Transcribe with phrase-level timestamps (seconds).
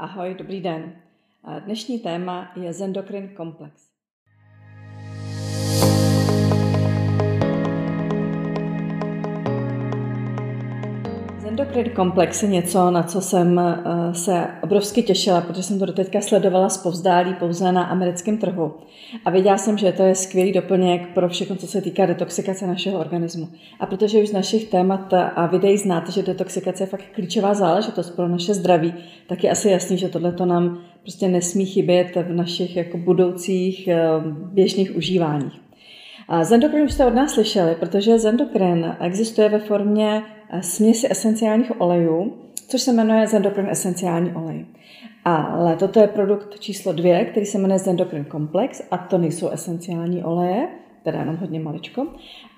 [0.00, 0.96] Ahoj, dobrý den.
[1.64, 3.89] Dnešní téma je zendokrin komplex.
[11.50, 16.20] Endokrin komplex je něco, na co jsem eh, se obrovsky těšila, protože jsem to doteďka
[16.20, 18.74] sledovala z povzdálí pouze na americkém trhu.
[19.24, 22.98] A věděla jsem, že to je skvělý doplněk pro všechno, co se týká detoxikace našeho
[22.98, 23.48] organismu.
[23.80, 28.10] A protože už z našich témat a videí znáte, že detoxikace je fakt klíčová záležitost
[28.10, 28.94] pro naše zdraví,
[29.26, 33.88] tak je asi jasný, že tohle to nám prostě nesmí chybět v našich jako budoucích
[33.88, 33.98] eh,
[34.52, 35.69] běžných užíváních.
[36.42, 42.32] Zendokrin už jste od nás slyšeli, protože zendokrin existuje ve formě eh, směsi esenciálních olejů,
[42.68, 44.66] což se jmenuje zendokrin esenciální olej.
[45.24, 50.24] Ale toto je produkt číslo dvě, který se jmenuje Zendokrin Komplex a to nejsou esenciální
[50.24, 50.68] oleje,
[51.02, 52.06] teda jenom hodně maličko,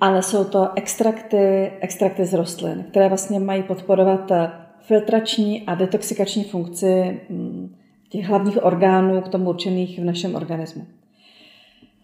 [0.00, 6.44] ale jsou to extrakty, extrakty z rostlin, které vlastně mají podporovat eh, filtrační a detoxikační
[6.44, 7.74] funkci mm,
[8.08, 10.86] těch hlavních orgánů k tomu určených v našem organismu.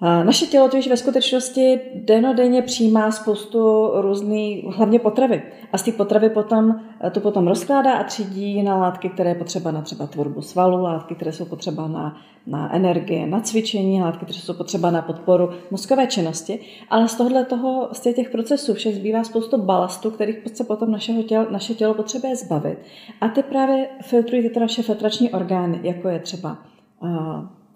[0.01, 5.43] Naše tělo totiž ve skutečnosti denodenně přijímá spoustu různých, hlavně potravy.
[5.73, 6.81] A z té potravy potom,
[7.13, 11.15] to potom rozkládá a třídí na látky, které je potřeba na třeba tvorbu svalu, látky,
[11.15, 16.07] které jsou potřeba na, na energie, na cvičení, látky, které jsou potřeba na podporu mozkové
[16.07, 16.61] činnosti.
[16.91, 21.23] Ale z tohohle toho, z těch procesů všech zbývá spoustu balastu, kterých se potom našeho
[21.23, 22.79] tělo, naše tělo potřebuje zbavit.
[23.21, 26.59] A ty právě filtrují tyto naše filtrační orgány, jako je třeba
[27.03, 27.09] uh,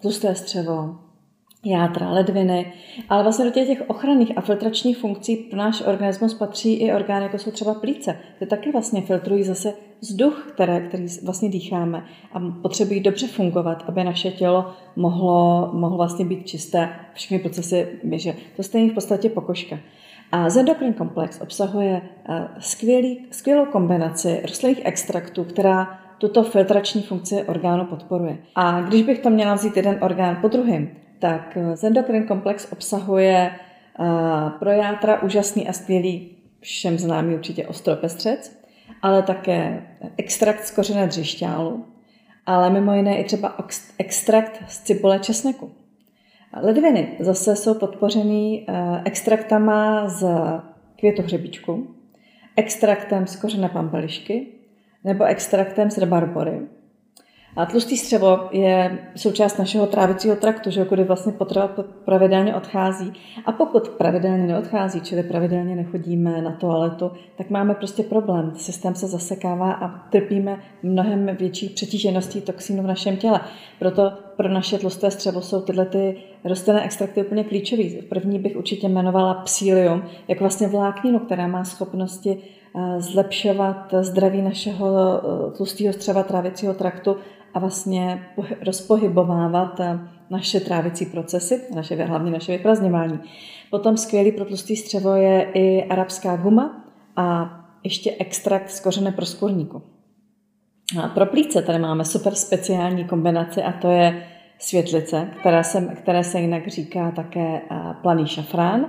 [0.01, 0.95] tlusté střevo,
[1.65, 2.73] játra, ledviny,
[3.09, 7.23] ale vlastně do těch, těch ochranných a filtračních funkcí pro náš organismus patří i orgány,
[7.23, 8.17] jako jsou třeba plíce.
[8.39, 14.03] Ty taky vlastně filtrují zase vzduch, které, který vlastně dýcháme a potřebují dobře fungovat, aby
[14.03, 18.35] naše tělo mohlo, mohlo vlastně být čisté, všechny procesy běžet.
[18.55, 19.79] To stejně v podstatě pokožka.
[20.31, 27.85] A zendokrin komplex obsahuje eh, skvělý, skvělou kombinaci rostlinných extraktů, která tuto filtrační funkci orgánu
[27.85, 28.37] podporuje.
[28.55, 33.51] A když bych to měla vzít jeden orgán po druhém, tak eh, Zendokrin komplex obsahuje
[33.99, 38.59] uh, pro játra úžasný a skvělý, všem známý určitě ostropestřec,
[39.01, 41.85] ale také extrakt z kořené dřišťálu,
[42.45, 43.55] ale mimo jiné i třeba
[43.97, 45.71] extrakt z cibule česneku.
[46.61, 50.27] Ledviny zase jsou podpořený uh, extraktama z
[50.99, 51.87] květu hřebičku,
[52.55, 54.47] extraktem z kořené pampelišky
[55.03, 56.59] nebo extraktem z rebarbory
[57.59, 61.67] a tlustý střevo je součást našeho trávicího traktu, že kudy vlastně potrava
[62.05, 63.13] pravidelně odchází.
[63.45, 68.51] A pokud pravidelně neodchází, čili pravidelně nechodíme na toaletu, tak máme prostě problém.
[68.55, 73.41] Systém se zasekává a trpíme mnohem větší přetížeností toxínů v našem těle.
[73.79, 78.01] Proto pro naše tlusté střevo jsou tyhle ty rostlinné extrakty úplně klíčový.
[78.09, 84.87] První bych určitě jmenovala psílium, jako vlastně vlákninu, která má schopnosti eh, zlepšovat zdraví našeho
[84.97, 87.15] eh, tlustého střeva trávicího traktu
[87.53, 88.23] a vlastně
[88.65, 93.19] rozpohybovávat eh, naše trávicí procesy, naše, hlavně naše vyprazňování.
[93.71, 96.83] Potom skvělý pro tlustý střevo je i arabská guma
[97.15, 99.81] a ještě extrakt z kořene proskурníku.
[101.03, 104.23] A pro plíce tady máme super speciální kombinaci a to je
[104.59, 108.85] světlice, která se, které se jinak říká také eh, planý šafrán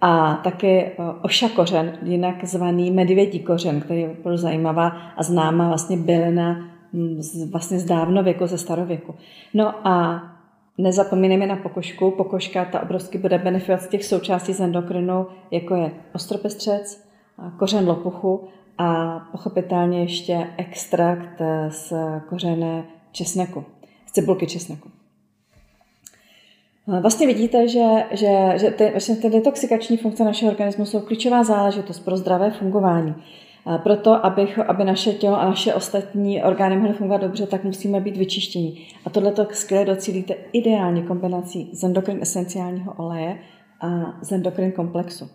[0.00, 5.68] a také eh, oša kořen, jinak zvaný medvědí kořen, který je opravdu zajímavá a známá
[5.68, 6.70] vlastně bylina
[7.18, 9.14] z, vlastně z dávnověku, ze starověku.
[9.54, 10.22] No a
[10.78, 12.10] nezapomínejme na pokožku.
[12.10, 17.06] Pokožka ta obrovsky bude benefit z těch součástí z endokrinu, jako je ostropestřec,
[17.58, 21.92] kořen lopuchu a pochopitelně ještě extrakt z
[22.28, 23.64] kořené česneku,
[24.06, 24.95] z cibulky česneku.
[26.86, 32.00] Vlastně vidíte, že, že, že ty, vlastně ty detoxikační funkce našeho organismu jsou klíčová záležitost
[32.00, 33.14] pro zdravé fungování.
[33.82, 38.16] Proto, aby, aby naše tělo a naše ostatní orgány mohly fungovat dobře, tak musíme být
[38.16, 38.86] vyčištění.
[39.04, 43.38] A tohleto skvěle docílíte ideální kombinací zendokrin esenciálního oleje
[43.80, 43.88] a
[44.22, 45.28] zendokrin komplexu.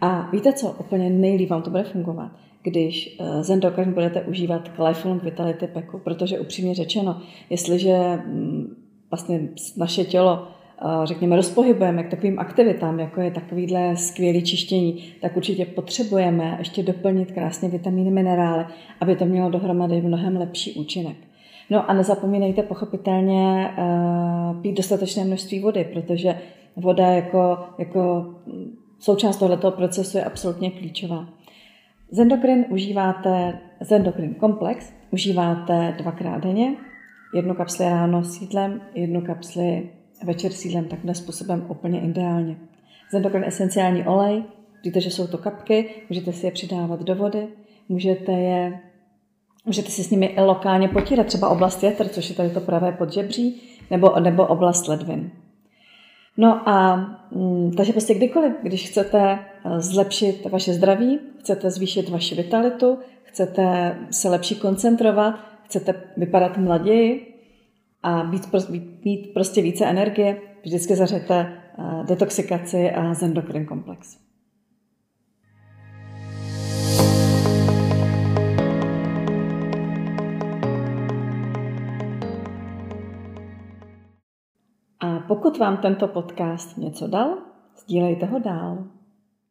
[0.00, 0.76] A víte co?
[0.80, 2.30] Úplně nejlíp vám to bude fungovat,
[2.62, 8.76] když eh, zendokrin budete užívat k Lifelong Vitality Packu, protože upřímně řečeno, jestliže mm,
[9.10, 10.48] vlastně naše tělo
[11.04, 17.32] řekněme, rozpohybujeme k takovým aktivitám, jako je takovýhle skvělý čištění, tak určitě potřebujeme ještě doplnit
[17.32, 18.64] krásně vitamíny, minerály,
[19.00, 21.16] aby to mělo dohromady mnohem lepší účinek.
[21.70, 26.38] No a nezapomínejte pochopitelně uh, pít dostatečné množství vody, protože
[26.76, 28.34] voda jako, jako
[28.98, 31.28] součást tohoto procesu je absolutně klíčová.
[32.10, 36.74] Zendokrin užíváte, zendokrin komplex užíváte dvakrát denně,
[37.34, 39.88] jednu kapsli ráno s jídlem, jednu kapsli
[40.24, 42.56] večer s jídlem takhle způsobem úplně ideálně.
[43.10, 44.44] Zendokrin esenciální olej,
[44.84, 47.48] víte, že jsou to kapky, můžete si je přidávat do vody,
[47.88, 48.80] můžete je
[49.64, 53.62] Můžete si s nimi lokálně potírat, třeba oblast větr, což je tady to pravé podžebří,
[53.90, 55.30] nebo, nebo oblast ledvin.
[56.36, 56.96] No a
[57.30, 63.96] mm, takže prostě kdykoliv, když chcete eh, zlepšit vaše zdraví, chcete zvýšit vaši vitalitu, chcete
[64.10, 65.34] se lepší koncentrovat,
[65.64, 67.31] chcete vypadat mlaději
[68.02, 68.68] a být,
[69.04, 71.34] mít prostě více energie, vždycky zařete
[71.78, 74.18] eh, detoxikaci a zendokrin komplex.
[85.00, 87.38] A pokud vám tento podcast něco dal,
[87.76, 89.01] sdílejte ho dál.